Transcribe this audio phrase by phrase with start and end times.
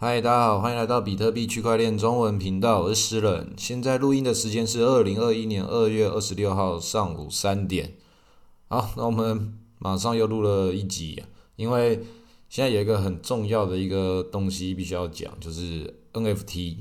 [0.00, 3.52] 嗨，大家好，欢迎来到比特币区块链中文频道，我是诗人。
[3.56, 7.96] 现在录音的时间是二零二一年二月二十六号上午三点。
[8.68, 11.24] 好，那我们马上又录了一集，
[11.56, 11.96] 因为
[12.48, 16.76] 现在有一个很重要的一个东西必须要讲，就是 NFT。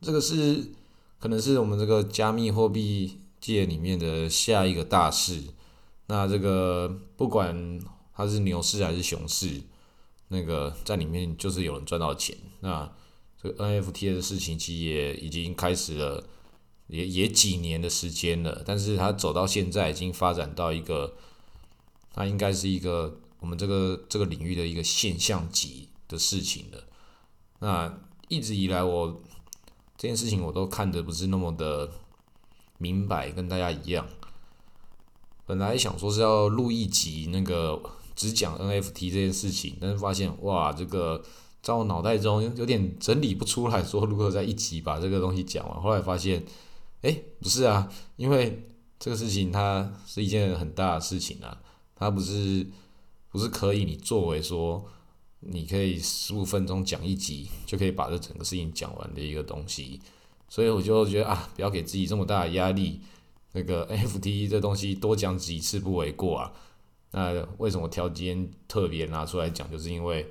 [0.00, 0.70] 这个是
[1.18, 5.42] 可能是我们这个加密货币界里面的下一个大事。
[6.06, 7.80] 那这个不管
[8.14, 9.62] 它是牛市还是熊市。
[10.32, 12.90] 那个在里面就是有人赚到钱，那
[13.40, 16.24] 这个 NFT 的事情其实也已经开始了，
[16.86, 21.14] 也也几年的时间了，但是它走到现在已经发展到一个，
[22.14, 26.84] 它应该是一个我们这个这个领域的一个现象级的事情了。
[27.58, 29.20] 那一直以来我
[29.98, 31.90] 这件事情我都看的不是那么的
[32.78, 34.08] 明白，跟大家一样。
[35.44, 37.82] 本来想说是要录一集那个。
[38.14, 41.22] 只讲 NFT 这件事情，但是发现哇，这个
[41.62, 45.80] 在我脑袋中有点整理不出来说如何在一集把这个东西讲完。
[45.80, 46.44] 后来发现，
[47.02, 48.66] 哎，不是啊，因为
[48.98, 51.60] 这个事情它是一件很大的事情啊，
[51.94, 52.66] 它不是
[53.30, 54.84] 不是可以你作为说
[55.40, 60.00] 你可以十五分钟讲一集就可以把这整个事情讲完的一个东西，
[60.48, 63.00] 所以我就觉得啊，不要给自己这么大的压力，
[63.52, 66.52] 那个 NFT 这东西多讲几次不为过啊。
[67.14, 69.70] 那为什么挑今天特别拿出来讲？
[69.70, 70.26] 就是因为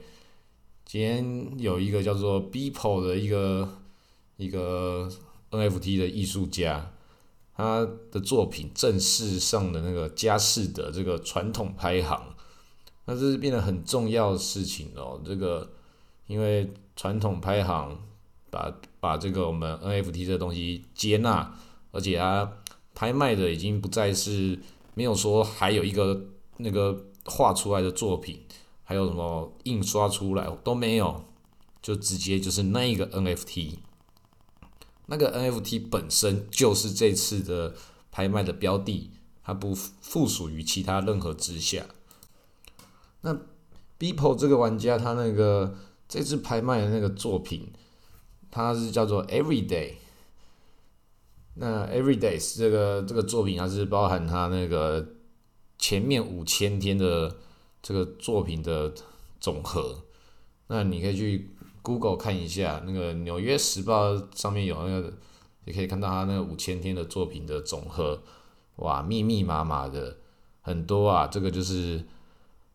[0.84, 3.70] 今天有一个叫做 Beeple 的一个
[4.38, 5.08] 一个
[5.52, 6.92] NFT 的艺术家，
[7.56, 12.36] 他的作品正式上的那个佳士的这个传统拍行，
[13.06, 15.22] 那这是变得很重要的事情哦。
[15.23, 15.73] 这个
[16.26, 17.95] 因为传统拍行
[18.50, 21.56] 把把这个我们 NFT 这东西接纳，
[21.92, 22.52] 而且它
[22.95, 24.58] 拍卖的已经不再是
[24.95, 26.26] 没有说还有一个。
[26.62, 28.45] 那个画出来的作品，
[28.84, 31.26] 还有什么印刷出来都没有，
[31.81, 33.78] 就直接就是那一个 NFT，
[35.08, 37.76] 那个 NFT 本身就是这次的
[38.12, 39.11] 拍卖的标的，
[39.44, 41.86] 它不附属于其他任何之下。
[43.22, 43.36] 那
[43.99, 45.76] Beeple 这个玩家，他那个
[46.08, 47.72] 这次拍卖的那个作品，
[48.49, 49.93] 它是叫做 Everyday。
[51.55, 55.08] 那 Everyday 这个这个作品，它是包含它那个。
[55.81, 57.37] 前面五千天的
[57.81, 58.93] 这个作品的
[59.39, 60.03] 总和，
[60.67, 61.49] 那你可以去
[61.81, 65.11] Google 看一下，那个《纽约时报》上面有那个，
[65.65, 68.21] 也可以看到他那个五千天的作品的总和，
[68.75, 70.19] 哇，密密麻麻的
[70.61, 71.25] 很多啊！
[71.25, 72.05] 这个就是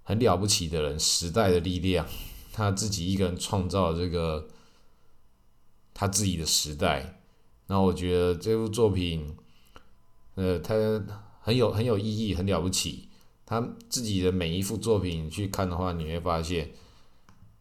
[0.02, 2.04] 很了不起的人，时代的力量，
[2.52, 4.48] 他自己一个人创造这个
[5.94, 7.20] 他自己的时代。
[7.68, 9.36] 那我觉得这部作品，
[10.34, 10.74] 呃，他。
[11.46, 13.08] 很有很有意义，很了不起。
[13.46, 16.72] 他自己的每一幅作品去看的话，你会发现，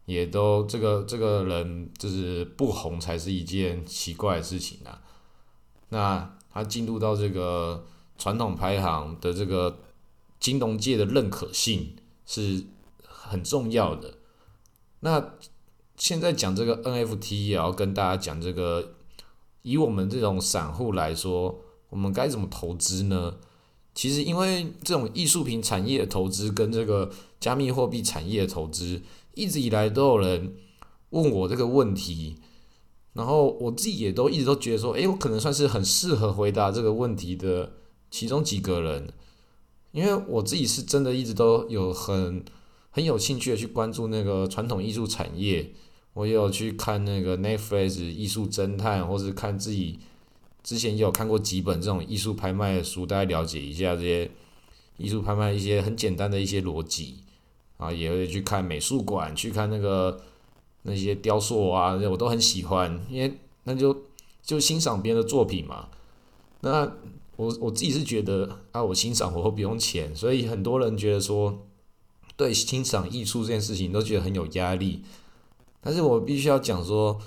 [0.06, 5.00] 也都这个这个人就是不红才是一件奇怪的事情啊。
[5.90, 7.86] 那他进入到这个
[8.18, 9.78] 传统排行的这个
[10.40, 11.94] 金融界的认可性
[12.26, 12.64] 是
[13.04, 14.14] 很重要的。
[14.98, 15.34] 那
[15.96, 18.94] 现在讲这个 NFT，也要跟大家讲这个，
[19.62, 21.60] 以我们这种散户来说，
[21.90, 23.36] 我们该怎么投资呢？
[23.96, 29.00] 其实，因为这种艺术品产业的投资跟这个加密货币产业的投资，
[29.32, 30.54] 一直以来都有人
[31.10, 32.36] 问我这个问题，
[33.14, 37.72] 然后我自己也都一直都觉得说，诶，我可能算是很适合回答这个问题的
[38.10, 39.08] 其中几个人，
[39.92, 42.44] 因为我自己是真的一直都有很
[42.90, 45.72] 很有兴趣的去关注那个传统艺术产业，
[46.12, 50.00] 我也有去看那个 Netflix 艺术侦探，或是看自己。
[50.66, 54.28] 之前有看过几本这种艺术拍卖的书，大家了解一下这些
[54.96, 57.18] 艺术拍卖一些很简单的一些逻辑
[57.76, 60.20] 啊，也会去看美术馆，去看那个
[60.82, 63.96] 那些雕塑啊，我都很喜欢，因为那就
[64.42, 65.86] 就欣赏别人的作品嘛。
[66.62, 66.92] 那
[67.36, 71.64] 我我自己是觉得啊，我欣赏我会不用钱，所以很多人觉得说
[72.36, 75.04] 对欣赏艺术这件事情都觉得很有压力，
[75.80, 77.20] 但是我必须要讲说。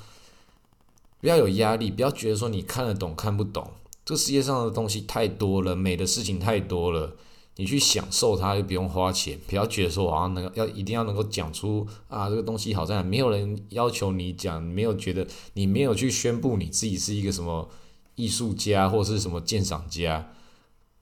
[1.22, 3.70] 不要有压力，不要觉得说你看得懂看不懂，
[4.06, 7.14] 这个世界上的东西太多了，美的事情太多了，
[7.58, 9.38] 你去享受它又不用花钱。
[9.46, 17.70] 不要觉得说我要能要一定要能够讲出啊这个东西好在，没有人要求你讲，没有觉得你没有去宣布你自己是一个什么
[18.16, 20.32] 艺术家或是什么鉴赏家。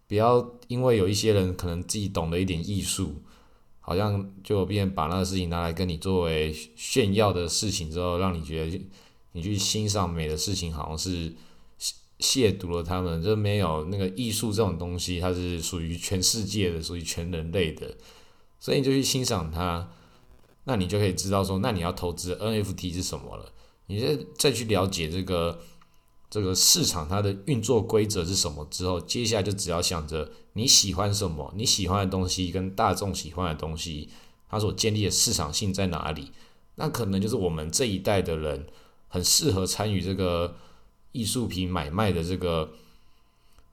[0.08, 3.22] 不要因为有一些人可能自己懂得一点艺术，
[3.82, 8.82] 好像就变把那个事情拿来跟你作为炫耀的事情之后，让你觉得。
[9.38, 11.32] 你去欣赏美的事情，好像是
[12.18, 13.22] 亵渎了他们。
[13.22, 17.96] 就没有那个艺术这种东西，它是属于全世界的，属于全人类的。
[18.60, 19.92] 所以你就去欣赏它。
[20.64, 23.54] 那你就可以知道说，那你要投资 NFT 是什么了。
[23.86, 25.62] 你再再去了解这个
[26.32, 34.10] 这个市场它的运作规则是什么之后，接下来就只要想着你喜欢什么，你喜欢的东西跟大众喜欢的东西，
[34.50, 36.32] 它所建立的市场性在哪里？
[36.80, 38.68] 那可能就是我们这一代的人
[39.08, 40.56] 很适合参与这个
[41.12, 42.72] 艺术品买卖的这个。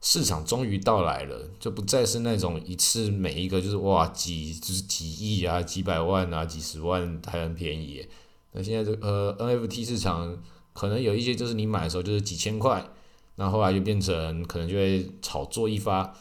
[0.06, 8.06] 市场终于到来了，就不再是那种一次每一个就是哇几就是几亿啊、几百万啊、几十万还很便宜。
[8.52, 10.42] 那现在这呃 NFT 市场
[10.74, 12.86] 可能有一些就是你买的时候就是几千块，
[13.36, 16.14] 那后来就变成可能就会炒作一发，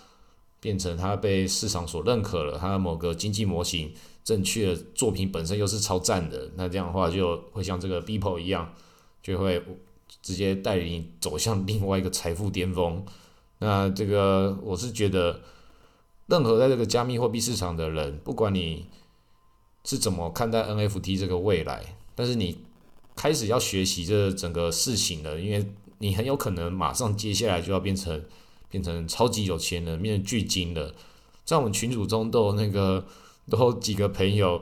[0.61, 3.91] 变成它被市场所认可了，它的某个经济模型
[4.23, 8.73] 正确作品本身又是超赞的，那这样的话就会像这个 b e o p l e 一样，
[9.23, 9.63] 就会
[10.21, 13.03] 直接带领走向另外一个财富巅峰。
[13.59, 15.41] 那这个我是觉得，
[16.27, 18.87] 任何在这个加密货币市场的人，不管你
[19.85, 22.59] 是怎么看待 NFT 这个未来，但是你
[23.15, 25.65] 开始要学习这整个事情了，因为
[25.99, 28.25] 你很有可能马上接下来就要变成
[28.69, 30.93] 变成超级有钱人，变成巨金了。
[31.45, 33.05] 在我们群组中都有那个
[33.49, 34.61] 都有几个朋友，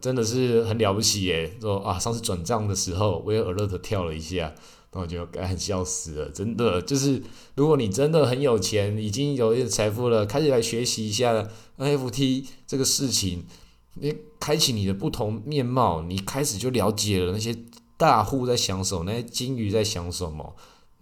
[0.00, 1.56] 真的是很了不起耶！
[1.60, 4.54] 说啊，上次转账的时候，我也 alert 跳了一下。
[4.94, 7.22] 那我就该笑死了，真的就是，
[7.54, 11.48] 如果你真的很有钱，已经有一点财富了，开始来学习一下
[11.78, 13.46] NFT 这个事情，
[13.94, 17.56] 你开启你的不同面貌，你开始就了解了那些
[17.96, 20.54] 大户在想什么，那些金鱼在想什么。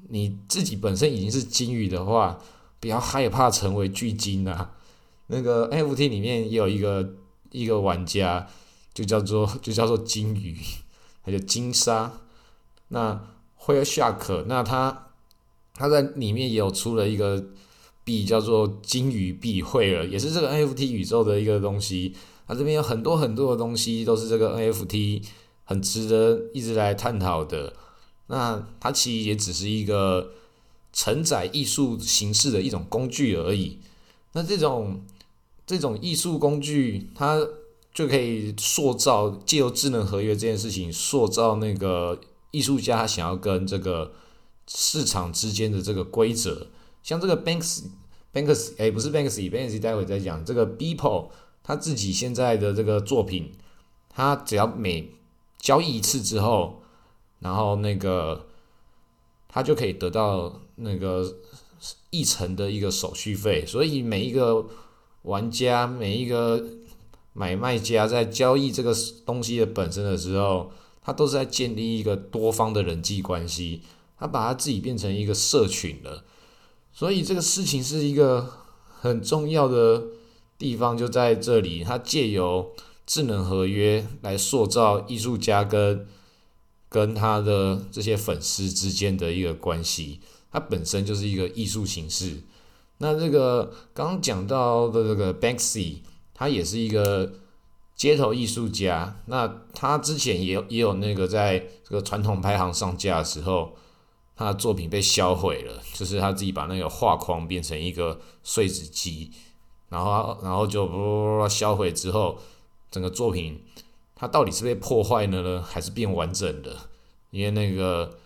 [0.09, 2.39] 你自己本身已经是金鱼的话，
[2.79, 4.71] 不要害怕成为巨金啊。
[5.27, 7.17] 那个 NFT 里面也有一个
[7.51, 8.49] 一个玩家，
[8.95, 10.57] 就叫做 就叫做金鱼，
[11.25, 12.13] 他叫金沙，
[12.89, 13.21] 那。
[13.63, 15.09] 惠尔夏克，那他
[15.75, 17.45] 他在里面也有出了一个
[18.05, 22.15] 币，叫做金鱼币惠尔，也是这个 NFT 宇宙的一个东西。
[22.49, 25.23] 它这边有很多很多的东西，都是这个 NFT
[25.65, 27.75] 很值得一直来探讨的。
[28.29, 30.31] 那它其实也只是一个
[30.95, 33.79] 承载艺术形式的一种工具而已。
[34.33, 35.05] 那这种
[35.71, 37.39] 这种艺术工具，它
[37.95, 42.21] 就可以塑造借由智能合约这件事情，塑造那个。
[42.53, 44.11] 艺术家想要跟这个
[44.67, 46.67] 市场之间的这个规则，
[47.01, 50.45] 像这个 Banks，Banks，哎，不是 Banksy，Banksy 待会再讲。
[50.45, 51.29] 这个 Beeple
[51.63, 53.53] 他自己现在的这个作品，
[54.09, 55.13] 他只要每
[55.61, 56.83] 交易一次之后，
[57.39, 58.49] 然后那个
[59.47, 61.37] 他就可以得到那个
[62.11, 63.65] 一成的一个手续费。
[63.65, 64.67] 所以每一个
[65.23, 66.65] 玩家，每一个
[67.33, 68.95] 买卖家在交易这个
[69.25, 70.73] 东西的本身的时候。
[71.03, 73.81] 他都是在建立一个多方的人际关系，
[74.19, 76.25] 他把他自己变成一个社群了，
[76.93, 78.53] 所以这个事情是一个
[79.01, 80.05] 很重要的
[80.59, 81.83] 地方就在这里。
[81.83, 82.73] 他借由
[83.07, 86.07] 智能合约来塑造艺术家跟
[86.91, 90.21] 跟他的这些粉丝之间的一个关系，
[90.53, 92.43] 它本身就是一个艺术形式。
[93.01, 95.99] 那这个刚讲到的这个 Banksy，
[96.33, 97.33] 他也是一个。
[98.01, 103.77] 街头艺术家，那他之前也也有那个在这个传统拍行上架的时候，
[104.35, 109.31] 他的作品被销毁了，就是他自己把那个画框变成一个碎纸机，
[109.91, 112.39] 然后然后就销毁之后，
[112.91, 113.63] 整个作品
[114.15, 116.75] 它到底是被破坏了呢，还是变完整的？
[117.31, 118.19] 因为那个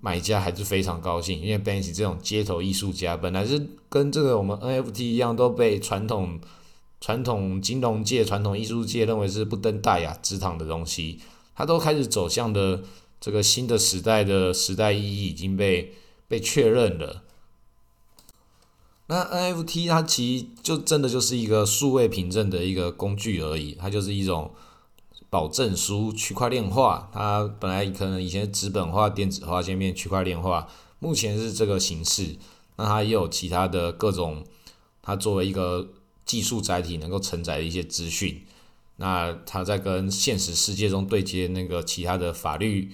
[0.00, 6.40] 买家还是非常高兴，因为 Banksy 这种街头艺术家本来是跟这个我们 NFT 一样都被传统。
[7.00, 11.20] 传统金融界、传统艺术界认为是不登大雅之堂的东西，
[11.54, 12.82] 它都开始走向的
[13.20, 15.94] 这个新的时代的时代意义已经被
[16.26, 17.22] 被确认了。
[19.06, 24.50] 那 NFT 它其实就真的就是一个数位凭证的一个工具而已，它就是一种
[25.30, 27.10] 保证书，区块链化。
[27.12, 30.68] 它本来可能以前纸本化、电子化，现在区块链化，
[30.98, 32.36] 目前是这个形式。
[32.76, 34.44] 那它也有其他的各种，
[35.02, 35.88] 它作为一个。
[36.28, 38.44] 技术载体能够承载的一些资讯，
[38.96, 42.92] 那它在跟现实世界中对接那个其他的法律、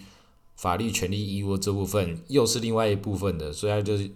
[0.55, 3.53] 法律权利义务这部分，又是另外一部分的。
[3.53, 4.09] 所以它就是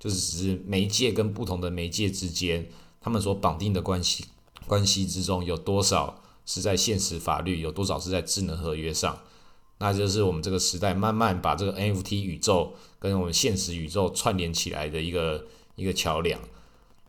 [0.00, 2.68] 就是只是媒介跟不同的媒介之间，
[3.00, 4.24] 他们所绑定的关系
[4.66, 9.18] 关系之中，有多少是在现实法律，有多少是在智能合约上？
[9.78, 15.46] 那就是我们这个时代慢慢把这个 NFT 宇宙跟我们现实宇宙串联起来的一个
[15.76, 16.40] 一个桥梁。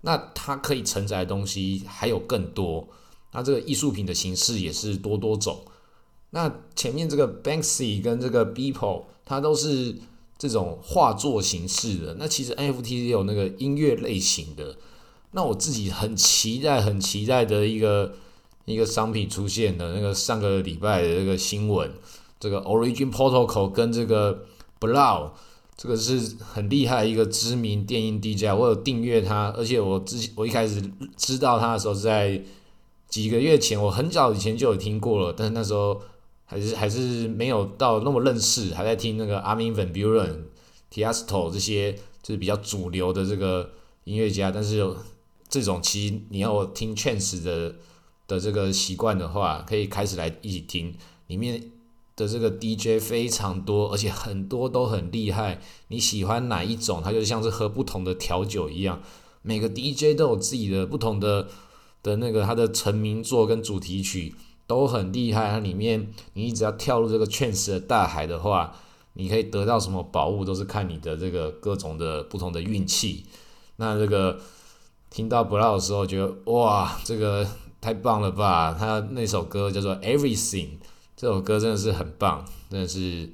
[0.02, 2.88] 那它可以承载的东西还有更多，
[3.34, 5.64] 那这个艺术品的形式也是多多种。
[6.32, 9.96] 那前面这个 Banksy 跟这个 Beeple，它都是
[10.38, 12.16] 这种画作形式的。
[12.20, 14.76] 那其实 NFT 也有那个音乐类型的。
[15.32, 18.16] 那我自己很期待、很期待的一个
[18.66, 21.92] 一个商品出现的那个上个礼拜的这个新闻，
[22.40, 24.44] 这个 Origin Protocol 跟这个
[24.80, 25.30] Blau，
[25.78, 30.82] 这个是很厉害一个知名电音 DJ，我有订阅他，而且我之我一开始
[31.16, 32.42] 知道他的时候是在
[33.08, 36.02] 几个月前，我很早以前就有听过了，但是那时候
[36.46, 40.46] 还是还是没有到那么认识，还在听那个 Armin van Buren、
[40.92, 41.94] Tiesto 这些
[42.24, 43.70] 就是比较主流的这个
[44.06, 44.98] 音乐家，但是有
[45.48, 47.76] 这种其实你要听 Chance 的。
[48.28, 50.96] 的这个习惯的话，可以开始来一起听，
[51.28, 51.72] 里面
[52.16, 55.62] 的这个 DJ 非常多，而且很多都很厉害。
[55.90, 57.02] 你喜欢哪一种？
[57.04, 59.02] 它就像是喝不同的调酒一样，
[59.42, 61.48] 每个 DJ 都有自己的不同的
[62.02, 64.34] 的那个他的成名作跟主题曲
[64.66, 65.52] 都很厉害。
[65.52, 68.76] 它里面你只要跳入这个 trance 的大海的话，
[69.14, 73.26] 你可以得到什么宝物，都是看你的这个各种的不同的运气。
[73.76, 74.40] 那这个
[75.10, 77.48] 听到 Blau 的时候，觉得哇，这个。
[77.86, 78.76] 太棒了吧！
[78.76, 80.70] 他那首歌叫做《Everything》，
[81.16, 83.30] 这首歌真的是很棒，真的是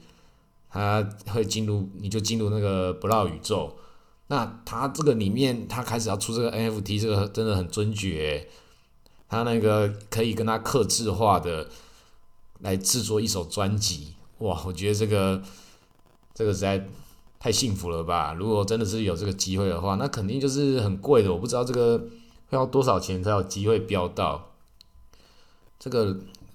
[0.70, 3.78] 他会进入，你就进入那个不老宇宙。
[4.28, 8.50] 那他这个里面，他开始要出这个 NFT，这个真的很尊爵。
[9.30, 11.70] 他那个可以跟他刻制化的
[12.60, 14.62] 来制作一首专辑，哇！
[14.66, 15.42] 我觉得这个
[16.34, 16.90] 这个实在
[17.40, 18.34] 太幸福了吧！
[18.34, 21.32] 如果真的是有这个机会的话，那肯定就是很贵的。
[21.32, 22.06] 我不知道这个。
[22.56, 24.52] 要多少钱才有机会飙到？
[25.80, 26.06] 这个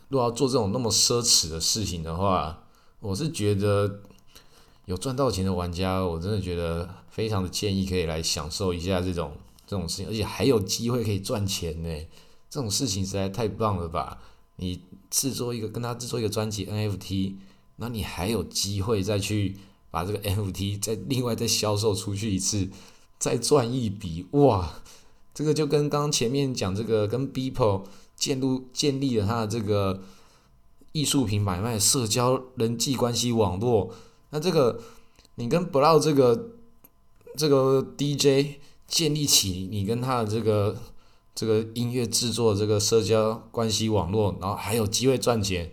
[0.09, 2.63] 如果要做这种那么奢侈的事情的话，
[3.01, 4.01] 我是觉得
[4.85, 9.33] 有赚到钱的玩家，我真的觉得非常的建议可以来享受一下这种
[9.67, 12.07] 这种事情，而且还有机会可以赚钱呢。
[12.49, 14.19] 这种事情实在太棒了吧！
[14.57, 17.35] 你制作一个跟他制作一个专辑 NFT，
[17.77, 19.57] 那你还有机会再去
[19.91, 22.71] 把这个 NFT 再另外再销售出去一次，
[23.19, 24.75] 再赚一笔哇！
[25.37, 27.83] 这个就跟刚刚前面讲这个跟 Beeple
[28.17, 30.01] 建立建立了他的这个
[30.93, 33.91] 艺术品买卖社交人际关系网络，
[34.31, 34.81] 那这个
[35.35, 36.53] 你跟 Blau 这个
[37.37, 38.57] 这个 DJ
[38.89, 40.79] 建立起你跟他的这个
[41.35, 45.71] 这个音乐制作这个社交关系网络，然后还有机会赚钱，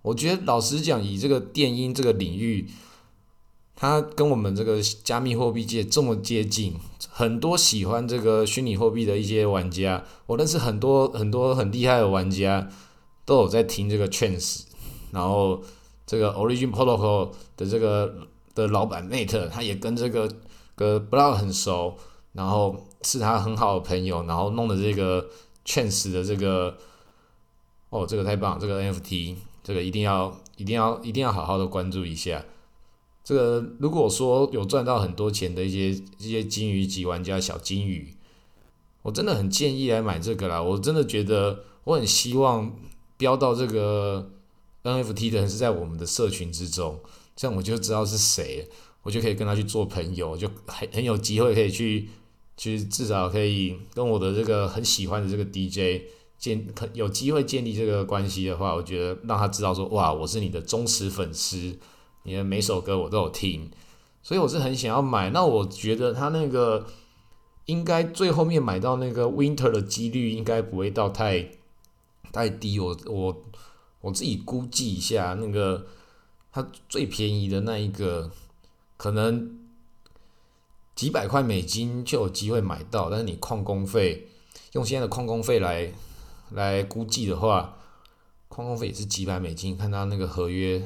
[0.00, 2.66] 我觉得老实讲，以这个电音这个领域。
[3.78, 6.74] 它跟我们这个加密货币界这么接近，
[7.10, 12.70] 很多喜欢这个虚拟货币的一些玩家，我认识很多很多很厉害的玩家，
[13.26, 14.62] 都有在听这个 Chance，
[15.12, 15.62] 然后
[16.06, 20.26] 这个 Origin Protocol 的这个的老板 Mate，他也跟这个
[20.74, 21.98] 个 Block 很熟，
[22.32, 25.28] 然后是他很好的朋友，然后弄的这个
[25.66, 26.74] Chance 的这个，
[27.90, 32.42] 哦，这个太棒，这个 NFT，这个一定要一定要一定要好好的关注一下。
[33.26, 38.14] 这个如果说有赚到很多钱的一些一些金鱼级玩家小金鱼，
[39.02, 40.62] 我真的很建议来买这个啦。
[40.62, 42.72] 我真的觉得我很希望
[43.16, 44.30] 标到这个
[44.84, 47.00] NFT 的人是在我们的社群之中，
[47.34, 48.68] 这样我就知道是谁，
[49.02, 52.08] 我就可以跟他去做朋友，就很很有机会可以去
[52.56, 56.04] 去至少可以跟我的这个很喜欢的这个 DJ
[56.38, 61.76] 建有机会建立这个关系的话，我觉得让他知道说哇，我是你的忠实粉丝。
[62.26, 63.70] 你的每首歌我都有听，
[64.20, 65.30] 所以我是很想要买。
[65.30, 66.84] 那我觉得他那个
[67.66, 71.50] 应该最后面买到那个 Winter 的几率应该不会到太
[72.32, 72.80] 太低。
[72.80, 73.44] 我我
[74.00, 75.86] 我自己估计一下，那个
[76.50, 78.32] 它最便宜的那一个
[78.96, 79.60] 可能
[80.96, 84.26] 几百块美金就有机会买到，但是你矿工费
[84.72, 85.92] 用现在的矿工费来
[86.50, 87.76] 来估计的话，
[88.48, 89.76] 矿工费也是几百美金。
[89.76, 90.82] 看他那个合约。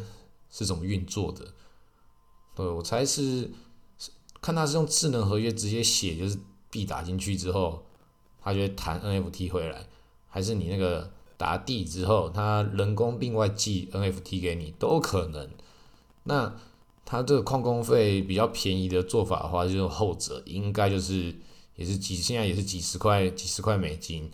[0.50, 1.46] 是怎么运作的？
[2.54, 3.50] 对我猜是
[4.42, 6.38] 看他是用智能合约直接写，就是
[6.70, 7.84] 币打进去之后，
[8.40, 9.86] 他就会弹 NFT 回来，
[10.28, 15.48] 还是你那个打地之后，他人工另外寄 NFT 给你都可能。
[16.24, 16.54] 那
[17.04, 21.34] 他这个矿工费比较便宜的做法的话，就是后者，应该就是
[21.76, 24.30] 也是几现在也是几十块几十块美金。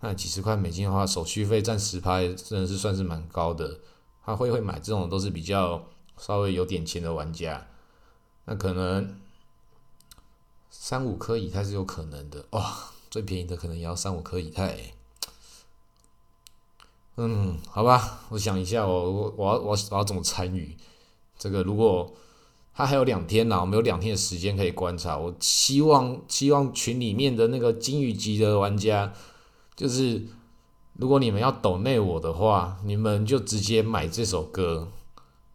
[0.00, 3.80] 那几十块美金的话，手续费占十拍，真的是算是蛮高的。
[4.24, 5.86] 他会会买这种都是比较
[6.16, 7.66] 稍微有点钱的玩家，
[8.44, 9.18] 那可能
[10.70, 14.92] 三五颗以太是有可能的哇，最便宜的可能也要三五颗以太。
[17.16, 20.76] 嗯，好吧，我想一下，我我我要我我要怎么参与
[21.38, 21.62] 这个？
[21.62, 22.14] 如果
[22.74, 25.18] 他还有两天呢，我们有两天的时间可以观察。
[25.18, 29.12] 我希望希望群里面的那个金鱼级的玩家，
[29.74, 30.22] 就是。
[31.00, 34.88] 如果你们要抖内我的话，你们就直接买这首歌，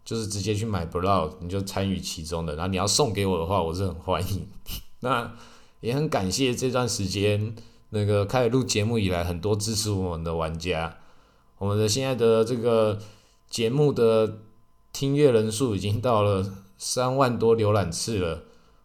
[0.03, 2.55] 就是直接去买 Blow，你就参与其中的。
[2.55, 4.47] 然后你要送给我的话，我是很欢迎。
[5.01, 5.31] 那
[5.81, 7.55] 也很感谢这段时间
[7.91, 10.97] 那个开始录节目以来，很多支持我们的玩家，
[11.59, 12.97] 我们的现在的这个
[13.47, 14.39] 节目的
[14.91, 16.43] 听阅人数已经到了
[16.79, 18.41] 三万多浏览次了，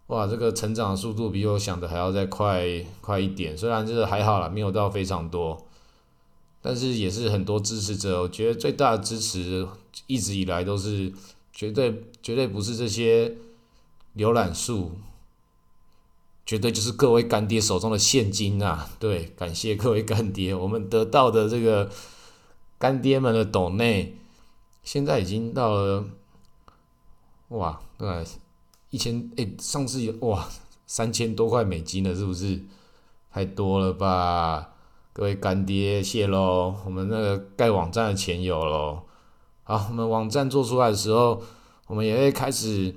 [0.08, 3.56] 哇，这个成长速度比我想的还要再快快一点。
[3.56, 5.66] 虽然这个还好啦，没有到非常多，
[6.62, 8.22] 但是也是很多支持者。
[8.22, 9.66] 我觉得最大的支持
[10.06, 11.12] 一直以来都是
[11.52, 13.36] 绝对绝对不是这些
[14.16, 14.92] 浏览数。
[16.46, 18.90] 绝对就是各位干爹手中的现金啊！
[18.98, 21.88] 对，感谢各位干爹，我们得到的这个
[22.76, 24.16] 干爹们的斗内，
[24.82, 26.04] 现在已经到了，
[27.50, 28.24] 哇，对，
[28.90, 30.48] 一千哎，上次有哇
[30.88, 32.60] 三千多块美金了，是不是？
[33.30, 34.70] 太多了吧？
[35.12, 36.72] 各位干爹，谢喽！
[36.84, 39.02] 我们那个盖网站的钱有喽。
[39.64, 41.42] 好，我们网站做出来的时候，
[41.88, 42.94] 我们也会开始。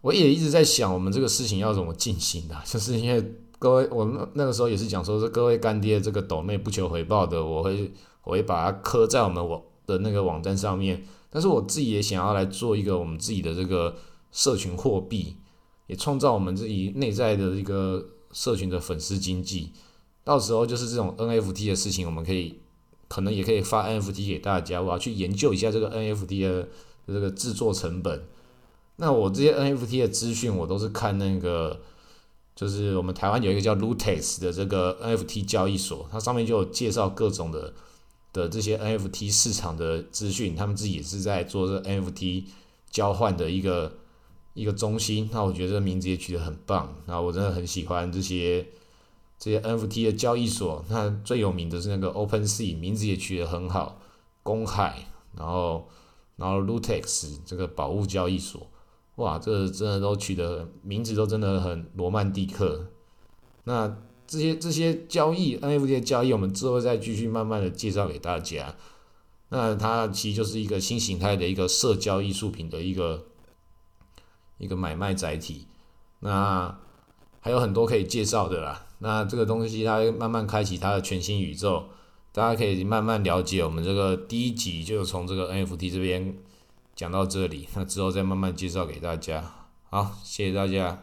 [0.00, 7.92] 我也一直在想，我们这个事情要怎么进行的，就是因为各位，我们那个时候也是讲说，是各位干爹这个抖妹不求回报的，我会
[8.24, 11.04] 我会把它刻在我们网的那个网站上面。
[11.30, 13.96] 但是我自己也想要来做一个我们自己的这个
[14.32, 15.36] 社群货币，
[15.86, 19.72] 也创造我们自己内在的一个社群的粉丝经济。
[20.24, 22.58] 到时候就是这种 NFT 的事情，我们可以
[23.08, 26.68] 可能也可以发 NFT 给大家，我要去研究一下这个 NFT 的
[27.06, 28.24] 这个制作成本。
[28.96, 31.80] 那我这些 NFT 的资讯，我都是看那个，
[32.54, 37.74] 就是我们台湾有一个叫 Lootex 的这个 NFT 交易所，它上面就有介绍各种的
[38.32, 42.44] 的这些 NFT 市场的资讯，他们自己也是在做这 NFT
[42.90, 43.98] 交换的一个
[44.54, 45.28] 一个中心。
[45.32, 48.64] 那我觉得这个名字也取得很棒，那我真的很喜欢这些
[49.38, 50.84] 这些 NFT 的交易所。
[50.88, 54.00] 那最有名的是那个 OpenSea，名字也取得很好，
[54.42, 55.88] 公海，然后
[56.36, 58.66] 然后 Lootex 这个宝物交易所。
[59.16, 62.88] 哇，这真的都取得名字都真的很罗曼蒂克。
[63.62, 68.74] 那这些这些交易 NFT 的交易，我们之后再继续慢慢的介绍给大家。
[69.50, 73.26] 那它其实就是一个新形态的一个社交艺术品的一个
[74.58, 75.68] 一个买卖载体。
[76.18, 76.76] 那
[77.40, 78.83] 还有很多可以介绍的啦。
[78.98, 81.84] 那这个东西它慢慢开启它的全新宇宙，
[82.32, 83.64] 大家可以慢慢了解。
[83.64, 86.36] 我们这个第一集就从这个 NFT 这边。
[86.96, 89.50] 讲到这里，那之后再慢慢介绍给大家。
[89.90, 91.02] 好，谢谢大家。